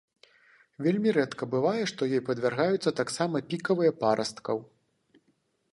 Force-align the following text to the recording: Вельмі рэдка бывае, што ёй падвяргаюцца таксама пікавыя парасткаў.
Вельмі 0.85 1.09
рэдка 1.17 1.43
бывае, 1.53 1.83
што 1.91 2.01
ёй 2.17 2.23
падвяргаюцца 2.31 2.95
таксама 3.01 3.45
пікавыя 3.53 3.91
парасткаў. 4.01 4.57